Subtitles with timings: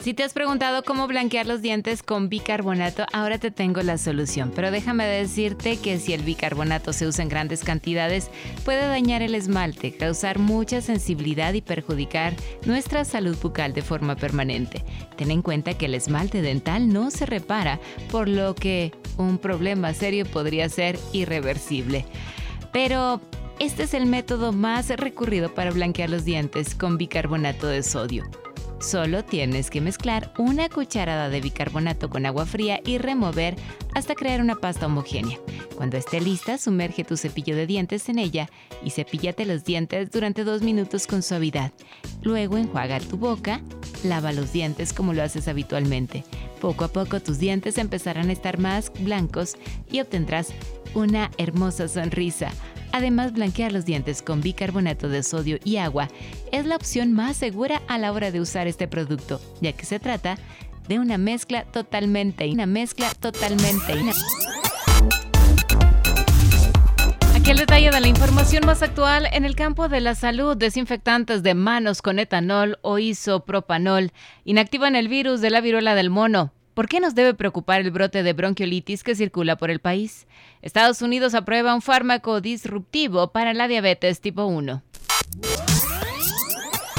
[0.00, 4.50] Si te has preguntado cómo blanquear los dientes con bicarbonato, ahora te tengo la solución.
[4.56, 8.30] Pero déjame decirte que si el bicarbonato se usa en grandes cantidades,
[8.64, 12.34] puede dañar el esmalte, causar mucha sensibilidad y perjudicar
[12.64, 14.82] nuestra salud bucal de forma permanente.
[15.18, 17.78] Ten en cuenta que el esmalte dental no se repara,
[18.10, 22.06] por lo que un problema serio podría ser irreversible.
[22.72, 23.20] Pero
[23.58, 28.24] este es el método más recurrido para blanquear los dientes con bicarbonato de sodio.
[28.80, 33.54] Solo tienes que mezclar una cucharada de bicarbonato con agua fría y remover
[33.94, 35.38] hasta crear una pasta homogénea.
[35.76, 38.48] Cuando esté lista, sumerge tu cepillo de dientes en ella
[38.82, 41.72] y cepíllate los dientes durante dos minutos con suavidad.
[42.22, 43.60] Luego enjuaga tu boca,
[44.02, 46.24] lava los dientes como lo haces habitualmente.
[46.58, 49.56] Poco a poco tus dientes empezarán a estar más blancos
[49.90, 50.54] y obtendrás
[50.94, 52.50] una hermosa sonrisa.
[52.92, 56.08] Además, blanquear los dientes con bicarbonato de sodio y agua
[56.52, 60.00] es la opción más segura a la hora de usar este producto, ya que se
[60.00, 60.38] trata
[60.88, 63.94] de una mezcla totalmente, una mezcla totalmente.
[67.50, 70.56] El detalle de la información más actual en el campo de la salud.
[70.56, 74.12] Desinfectantes de manos con etanol o isopropanol
[74.44, 76.52] inactivan el virus de la viruela del mono.
[76.80, 80.26] ¿Por qué nos debe preocupar el brote de bronquiolitis que circula por el país?
[80.62, 84.82] Estados Unidos aprueba un fármaco disruptivo para la diabetes tipo 1.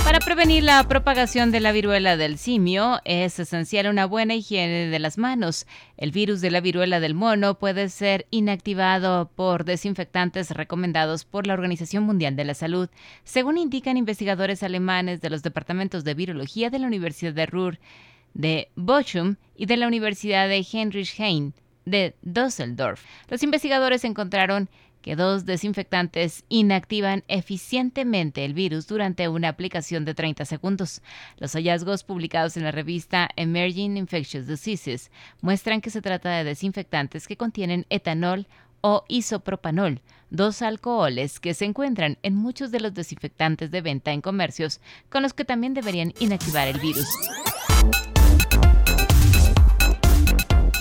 [0.03, 4.99] Para prevenir la propagación de la viruela del simio es esencial una buena higiene de
[4.99, 5.65] las manos.
[5.97, 11.55] El virus de la viruela del mono puede ser inactivado por desinfectantes recomendados por la
[11.55, 12.89] Organización Mundial de la Salud,
[13.23, 17.79] según indican investigadores alemanes de los departamentos de virología de la Universidad de Ruhr
[18.33, 21.53] de Bochum y de la Universidad de Heinrich Heine
[21.85, 23.03] de Düsseldorf.
[23.29, 24.69] Los investigadores encontraron
[25.01, 31.01] que dos desinfectantes inactivan eficientemente el virus durante una aplicación de 30 segundos.
[31.37, 35.11] Los hallazgos publicados en la revista Emerging Infectious Diseases
[35.41, 38.47] muestran que se trata de desinfectantes que contienen etanol
[38.81, 44.21] o isopropanol, dos alcoholes que se encuentran en muchos de los desinfectantes de venta en
[44.21, 47.07] comercios, con los que también deberían inactivar el virus.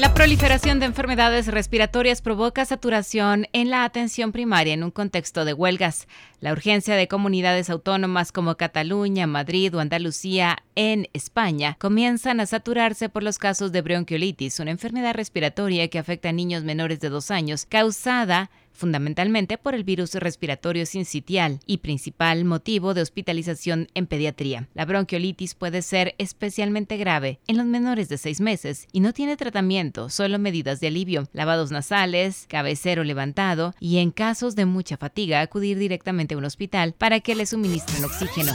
[0.01, 5.53] La proliferación de enfermedades respiratorias provoca saturación en la atención primaria en un contexto de
[5.53, 6.09] huelgas.
[6.41, 13.11] La urgencia de comunidades autónomas como Cataluña, Madrid o Andalucía en España comienzan a saturarse
[13.11, 17.31] por los casos de bronquiolitis, una enfermedad respiratoria que afecta a niños menores de dos
[17.31, 24.69] años, causada fundamentalmente por el virus respiratorio sincitial y principal motivo de hospitalización en pediatría.
[24.75, 29.37] La bronquiolitis puede ser especialmente grave en los menores de seis meses y no tiene
[29.37, 35.41] tratamiento, solo medidas de alivio, lavados nasales, cabecero levantado y en casos de mucha fatiga
[35.41, 38.53] acudir directamente a un hospital para que le suministren oxígeno.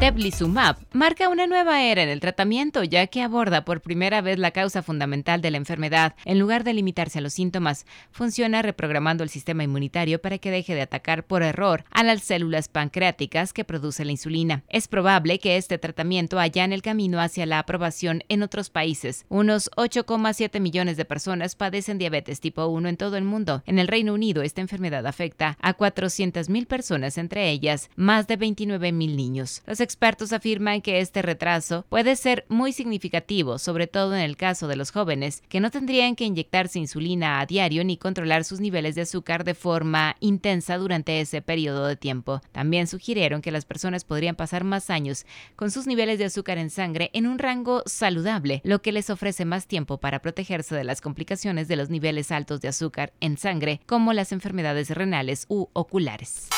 [0.00, 4.50] Teblizumab marca una nueva era en el tratamiento ya que aborda por primera vez la
[4.50, 6.14] causa fundamental de la enfermedad.
[6.24, 10.74] En lugar de limitarse a los síntomas, funciona reprogramando el sistema inmunitario para que deje
[10.74, 14.64] de atacar por error a las células pancreáticas que produce la insulina.
[14.70, 19.26] Es probable que este tratamiento en el camino hacia la aprobación en otros países.
[19.28, 23.62] Unos 8,7 millones de personas padecen diabetes tipo 1 en todo el mundo.
[23.66, 29.14] En el Reino Unido, esta enfermedad afecta a 400.000 personas, entre ellas más de 29.000
[29.14, 29.62] niños.
[29.90, 34.76] Expertos afirman que este retraso puede ser muy significativo, sobre todo en el caso de
[34.76, 39.00] los jóvenes, que no tendrían que inyectarse insulina a diario ni controlar sus niveles de
[39.00, 42.40] azúcar de forma intensa durante ese periodo de tiempo.
[42.52, 46.70] También sugirieron que las personas podrían pasar más años con sus niveles de azúcar en
[46.70, 51.00] sangre en un rango saludable, lo que les ofrece más tiempo para protegerse de las
[51.00, 56.48] complicaciones de los niveles altos de azúcar en sangre, como las enfermedades renales u oculares.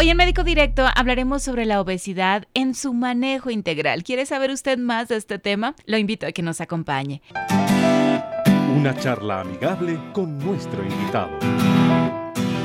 [0.00, 4.02] Hoy en Médico Directo hablaremos sobre la obesidad en su manejo integral.
[4.02, 5.74] ¿Quiere saber usted más de este tema?
[5.84, 7.20] Lo invito a que nos acompañe.
[8.74, 11.38] Una charla amigable con nuestro invitado.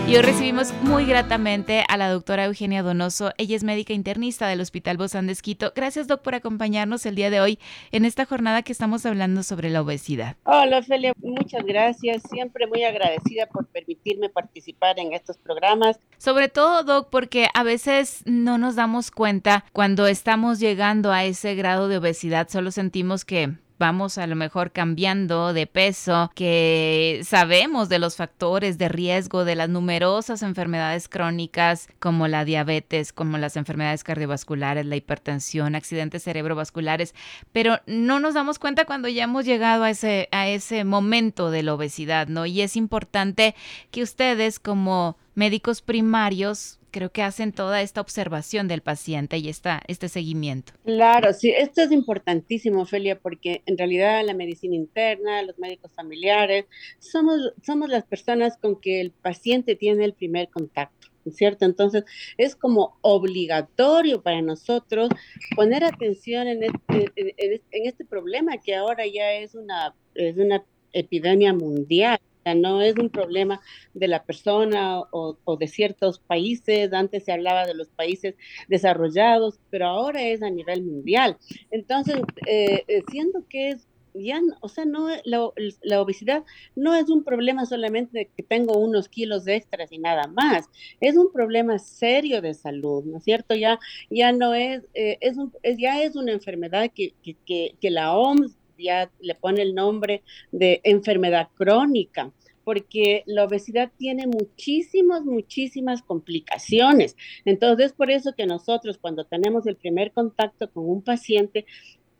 [0.07, 3.31] Y hoy recibimos muy gratamente a la doctora Eugenia Donoso.
[3.39, 5.73] Ella es médica internista del Hospital Bozán de Esquito.
[5.75, 7.57] Gracias, doc, por acompañarnos el día de hoy
[7.91, 10.35] en esta jornada que estamos hablando sobre la obesidad.
[10.43, 11.13] Hola, Ophelia.
[11.23, 12.21] Muchas gracias.
[12.29, 15.99] Siempre muy agradecida por permitirme participar en estos programas.
[16.19, 21.55] Sobre todo, doc, porque a veces no nos damos cuenta cuando estamos llegando a ese
[21.55, 22.47] grado de obesidad.
[22.47, 28.77] Solo sentimos que vamos a lo mejor cambiando de peso, que sabemos de los factores
[28.77, 34.95] de riesgo de las numerosas enfermedades crónicas como la diabetes, como las enfermedades cardiovasculares, la
[34.95, 37.13] hipertensión, accidentes cerebrovasculares,
[37.51, 41.63] pero no nos damos cuenta cuando ya hemos llegado a ese, a ese momento de
[41.63, 42.45] la obesidad, ¿no?
[42.45, 43.55] Y es importante
[43.91, 49.81] que ustedes como médicos primarios creo que hacen toda esta observación del paciente y esta,
[49.89, 50.71] este seguimiento.
[50.85, 56.67] Claro, sí, esto es importantísimo, Ophelia, porque en realidad la medicina interna, los médicos familiares,
[56.99, 61.09] somos, somos las personas con que el paciente tiene el primer contacto.
[61.33, 61.65] ¿cierto?
[61.65, 62.05] Entonces,
[62.37, 65.09] es como obligatorio para nosotros
[65.55, 70.63] poner atención en este, en, este problema que ahora ya es una, es una
[70.93, 72.19] epidemia mundial
[72.53, 73.61] no es un problema
[73.93, 78.35] de la persona o, de ciertos países, antes se hablaba de los países
[78.67, 81.37] desarrollados, pero ahora es a nivel mundial.
[81.71, 83.87] Entonces, eh, eh, siendo que es
[84.17, 89.09] ya, o sea, no, la, obesidad no es un problema solamente de que tengo unos
[89.09, 90.69] kilos extras y nada más,
[91.01, 93.55] es un problema serio de salud, ¿no es cierto?
[93.55, 93.77] Ya,
[94.09, 95.35] ya no es, eh, es,
[95.77, 100.81] ya es una enfermedad que, que, que la OMS ya le pone el nombre de
[100.83, 102.31] enfermedad crónica
[102.65, 107.15] porque la obesidad tiene muchísimas, muchísimas complicaciones.
[107.45, 111.65] Entonces, es por eso que nosotros cuando tenemos el primer contacto con un paciente,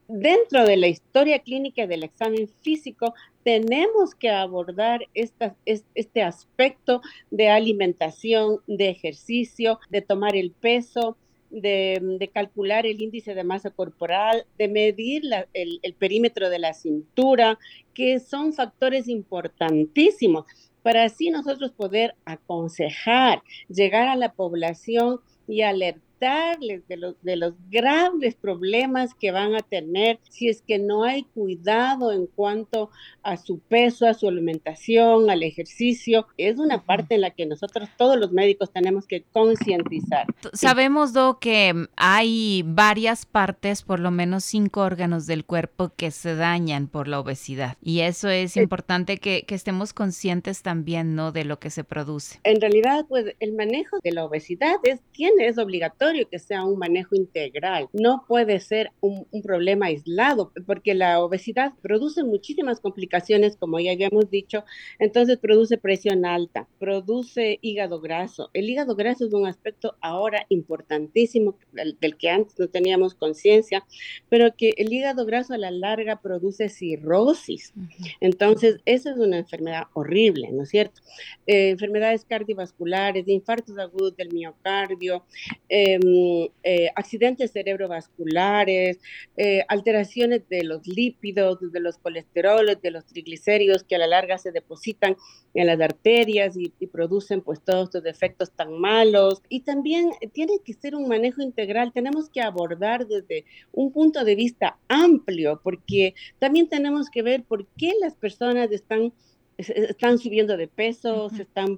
[0.07, 8.59] dentro de la historia clínica del examen físico, tenemos que abordar este aspecto de alimentación,
[8.67, 11.17] de ejercicio, de tomar el peso,
[11.61, 15.23] de, calcular el índice de masa corporal, de medir
[15.53, 17.57] el, el perímetro de la cintura,
[17.93, 20.45] que son factores importantísimos
[20.83, 27.53] para así nosotros poder aconsejar, llegar a la población y alertar de los, de los
[27.69, 32.89] graves problemas que van a tener si es que no hay cuidado en cuanto
[33.21, 36.27] a su peso, a su alimentación, al ejercicio.
[36.37, 40.25] Es una parte en la que nosotros, todos los médicos, tenemos que concientizar.
[40.53, 46.35] Sabemos, Do, que hay varias partes, por lo menos cinco órganos del cuerpo que se
[46.35, 47.77] dañan por la obesidad.
[47.81, 51.31] Y eso es importante que, que estemos conscientes también, ¿no?
[51.31, 52.39] De lo que se produce.
[52.43, 56.77] En realidad, pues el manejo de la obesidad es, tiene, es obligatorio que sea un
[56.77, 57.89] manejo integral.
[57.93, 64.29] No puede ser un, problema aislado, porque la obesidad produce muchísimas complicaciones, como ya habíamos
[64.29, 64.63] dicho.
[64.97, 68.49] Entonces produce presión alta, produce hígado graso.
[68.53, 73.85] El hígado graso es un aspecto ahora importantísimo del, que antes no teníamos conciencia,
[74.29, 77.73] pero que el hígado graso a la larga produce cirrosis.
[78.19, 81.01] Entonces, esa es una enfermedad horrible, ¿no es cierto?
[81.45, 85.25] Eh, enfermedades cardiovasculares, infartos agudos del miocardio,
[85.69, 88.99] eh, Em, eh, accidentes cerebrovasculares,
[89.37, 94.37] eh, alteraciones de los lípidos, de los colesteroles, de los triglicéridos que a la larga
[94.37, 95.15] se depositan
[95.53, 99.41] en las arterias y, producen pues todos estos efectos tan malos.
[99.49, 104.35] Y también tiene que ser un manejo integral, tenemos que abordar desde un punto de
[104.35, 109.13] vista amplio, porque también tenemos que ver por qué las personas están,
[109.57, 111.77] están subiendo de peso, se están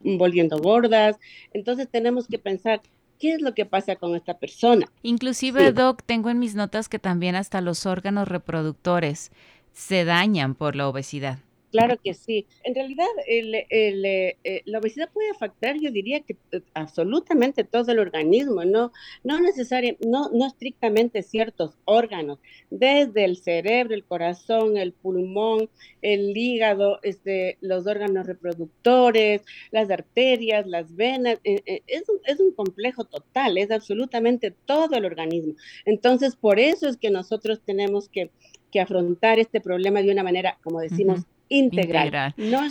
[0.00, 1.18] volviendo gordas.
[1.52, 2.82] Entonces tenemos que pensar
[3.18, 4.86] qué es lo que pasa con esta persona.
[5.02, 9.32] Inclusive, Doc, tengo en mis notas que también hasta los órganos reproductores
[9.72, 11.38] se dañan por la obesidad.
[11.74, 12.46] Claro que sí.
[12.62, 18.64] En realidad, eh, la obesidad puede afectar, yo diría que eh, absolutamente todo el organismo,
[18.64, 18.92] no,
[19.24, 22.38] no necesariamente, no, estrictamente ciertos órganos,
[22.70, 25.68] desde el cerebro, el corazón, el pulmón,
[26.00, 31.40] el hígado, este, los órganos reproductores, las arterias, las venas.
[31.42, 32.04] Eh, es,
[32.38, 35.54] un, complejo total, es absolutamente todo el organismo.
[35.86, 38.30] Entonces, por eso es que nosotros tenemos que
[38.80, 41.26] afrontar este problema de una manera, como decimos,
[41.58, 42.32] integral.
[42.36, 42.64] No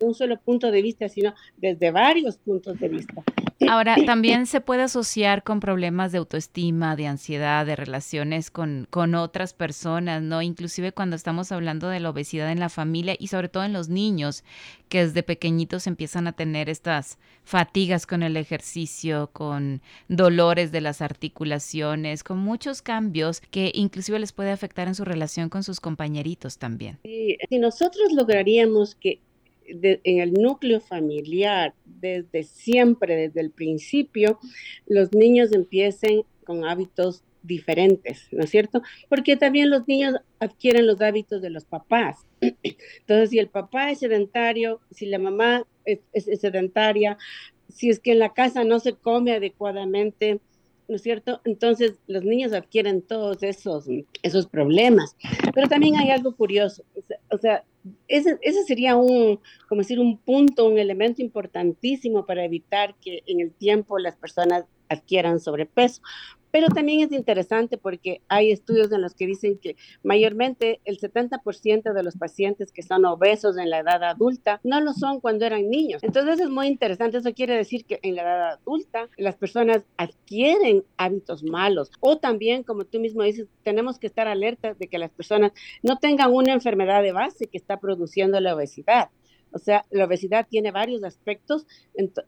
[0.00, 3.24] un solo punto de vista, sino desde varios puntos de vista.
[3.68, 9.16] Ahora, también se puede asociar con problemas de autoestima, de ansiedad, de relaciones con, con
[9.16, 10.42] otras personas, ¿no?
[10.42, 13.88] Inclusive cuando estamos hablando de la obesidad en la familia y sobre todo en los
[13.88, 14.44] niños,
[14.88, 21.02] que desde pequeñitos empiezan a tener estas fatigas con el ejercicio, con dolores de las
[21.02, 26.58] articulaciones, con muchos cambios que inclusive les puede afectar en su relación con sus compañeritos
[26.58, 27.00] también.
[27.02, 29.20] si nosotros lograríamos que
[29.68, 34.38] en el núcleo familiar, desde siempre, desde el principio,
[34.86, 38.82] los niños empiecen con hábitos diferentes, ¿no es cierto?
[39.08, 42.26] Porque también los niños adquieren los hábitos de los papás.
[42.40, 46.00] Entonces, si el papá es sedentario, si la mamá es,
[46.40, 47.18] sedentaria,
[47.68, 50.40] si es que en la casa no se come adecuadamente,
[50.88, 51.40] ¿no es cierto?
[51.44, 53.86] Entonces los niños adquieren todos esos,
[54.22, 55.16] esos problemas.
[55.54, 56.82] Pero también hay algo curioso,
[57.30, 57.64] o sea,
[58.06, 63.40] ese, ese, sería un, como decir, un punto, un elemento importantísimo para evitar que en
[63.40, 66.02] el tiempo las personas adquieran sobrepeso.
[66.50, 71.92] Pero también es interesante porque hay estudios en los que dicen que mayormente el 70%
[71.92, 75.68] de los pacientes que son obesos en la edad adulta no lo son cuando eran
[75.68, 76.02] niños.
[76.02, 77.18] Entonces es muy interesante.
[77.18, 81.90] Eso quiere decir que en la edad adulta las personas adquieren hábitos malos.
[82.00, 85.52] O también, como tú mismo dices, tenemos que estar alertas de que las personas
[85.82, 89.10] no tengan una enfermedad de base que está produciendo la obesidad.
[89.52, 91.66] O sea, la obesidad tiene varios aspectos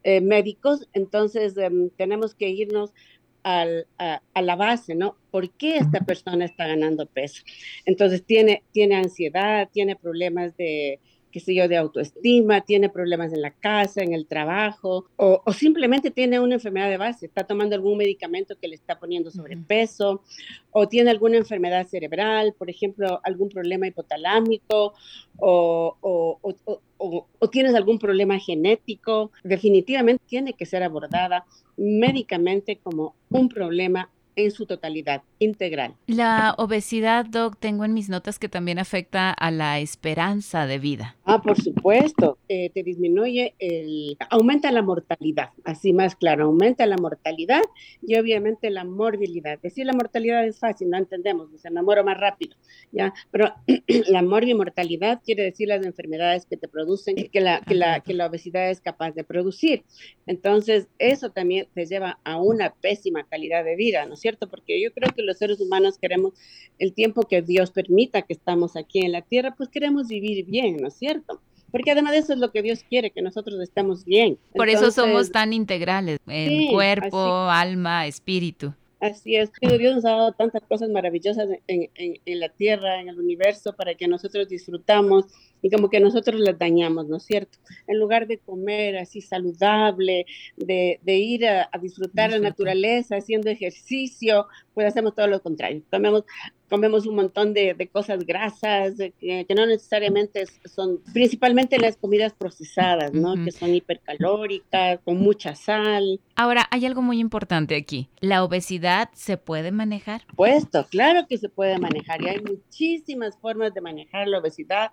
[0.04, 2.92] eh, médicos, entonces em, tenemos que irnos
[3.42, 5.16] al, a, la base, ¿no?
[5.30, 7.42] ¿Por qué esta persona está ganando peso?
[7.84, 13.42] Entonces tiene, tiene ansiedad, tiene problemas de, qué sé yo, de autoestima, tiene problemas en
[13.42, 17.98] la casa, en el trabajo, o, simplemente tiene una enfermedad de base, está tomando algún
[17.98, 20.22] medicamento que le está poniendo sobrepeso,
[20.70, 24.94] o tiene alguna enfermedad cerebral, por ejemplo, algún problema hipotalámico,
[25.38, 31.46] o, o tienes algún problema genético, definitivamente tiene que ser abordada
[31.76, 35.94] médicamente como un problema en su totalidad, integral.
[36.06, 41.16] La obesidad, Doc, tengo en mis notas que también afecta a la esperanza de vida.
[41.24, 46.96] Ah, por supuesto, eh, te disminuye el, aumenta la mortalidad, así más claro, aumenta la
[46.96, 47.62] mortalidad
[48.06, 49.58] y obviamente la morbilidad.
[49.60, 52.56] Decir la mortalidad es fácil, no entendemos, se enamora más rápido,
[52.92, 53.12] ¿ya?
[53.30, 53.52] Pero
[54.08, 58.26] la mortalidad quiere decir las enfermedades que te producen, que la, que la, que la
[58.26, 59.84] obesidad es capaz de producir.
[60.26, 64.48] Entonces, eso también te lleva a una pésima calidad de vida, ¿no es cierto?
[64.48, 66.34] Porque yo creo que los seres humanos queremos
[66.78, 70.78] el tiempo que Dios permita que estamos aquí en la tierra, pues queremos vivir bien,
[70.78, 71.40] ¿no es cierto?
[71.70, 74.38] Porque además de eso es lo que Dios quiere, que nosotros estemos bien.
[74.54, 78.74] Por eso somos tan integrales, en cuerpo, alma, espíritu.
[78.98, 83.08] Así es, Dios nos ha dado tantas cosas maravillosas en, en, en, la tierra, en
[83.08, 85.26] el universo, para que nosotros disfrutamos
[85.62, 87.58] y como que nosotros las dañamos, ¿no es cierto?
[87.86, 90.26] En lugar de comer así saludable,
[90.56, 95.82] de, de ir a, disfrutar la naturaleza, haciendo ejercicio, pues hacemos todo lo contrario.
[95.90, 96.24] Comemos
[96.70, 103.12] comemos un montón de, de cosas grasas que, no necesariamente son, principalmente las comidas procesadas,
[103.12, 103.34] ¿no?
[103.44, 106.20] Que son hipercalóricas, con mucha sal.
[106.36, 108.08] Ahora, hay algo muy importante aquí.
[108.20, 110.22] ¿La obesidad se puede manejar?
[110.36, 114.90] Puesto, claro que se puede manejar y hay muchísimas formas de manejar la obesidad.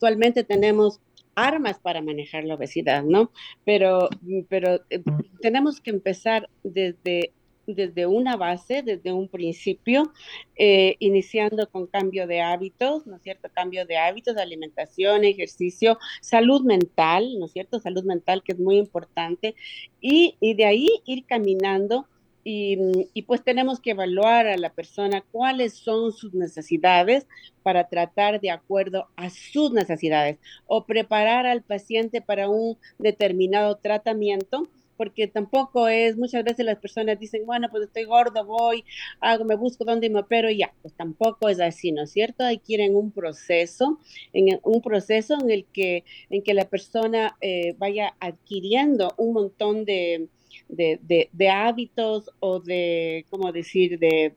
[0.00, 0.98] Actualmente tenemos
[1.34, 3.30] armas para manejar la obesidad, ¿no?
[3.66, 4.08] Pero,
[4.48, 5.02] pero eh,
[5.42, 7.34] tenemos que empezar desde
[7.66, 10.10] desde una base, desde un principio,
[10.56, 13.48] eh, iniciando con cambio de hábitos, ¿no es cierto?
[13.52, 17.78] Cambio de hábitos, alimentación, ejercicio, salud mental, ¿no es cierto?
[17.78, 19.54] Salud mental que es muy importante.
[20.00, 22.08] Y, y de ahí ir caminando
[22.44, 22.78] y,
[23.14, 27.26] y, pues tenemos que evaluar a la persona cuáles son sus necesidades
[27.62, 34.68] para tratar de acuerdo a sus necesidades o preparar al paciente para un determinado tratamiento
[35.00, 38.84] porque tampoco es, muchas veces las personas dicen, bueno, pues estoy gordo, voy,
[39.18, 42.44] hago, me busco dónde me opero y ya, pues tampoco es así, ¿no es cierto?
[42.44, 43.98] Hay que ir en un proceso,
[44.34, 49.86] en un proceso en el que, en que la persona eh, vaya adquiriendo un montón
[49.86, 50.28] de,
[50.68, 54.34] de, hábitos o de, ¿cómo decir?, de,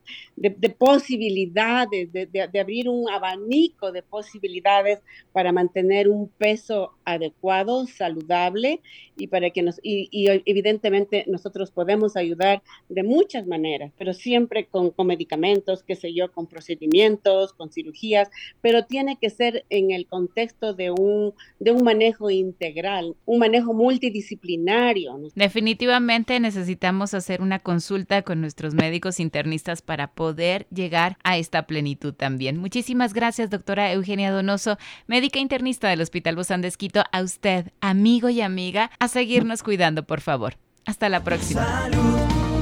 [0.78, 5.00] posibilidades, de, abrir un abanico de posibilidades
[5.32, 8.80] para mantener un peso adecuado, saludable
[9.16, 10.08] y para que nos, y,
[10.46, 16.30] evidentemente nosotros podemos ayudar de muchas maneras, pero siempre con, con medicamentos, qué sé yo,
[16.32, 18.28] con procedimientos, con cirugías,
[18.60, 23.72] pero tiene que ser en el contexto de un, de un manejo integral, un manejo
[23.72, 25.18] multidisciplinario.
[25.34, 32.14] Definitivamente necesitamos hacer una consulta con nuestros médicos internistas para poder llegar a esta plenitud
[32.14, 32.58] también.
[32.58, 37.02] Muchísimas gracias, doctora Eugenia Donoso, médica internista del Hospital Bozán de Esquito.
[37.12, 40.56] A usted, amigo y amiga, a seguirnos cuidando, por favor.
[40.86, 41.88] Hasta la próxima.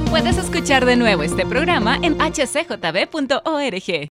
[0.09, 4.07] Puedes escuchar de nuevo este programa en hcjb.org.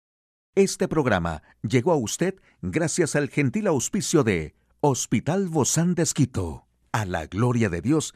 [0.56, 6.66] Este programa llegó a usted gracias al gentil auspicio de Hospital Bozán de Esquito.
[6.92, 8.16] A la gloria de Dios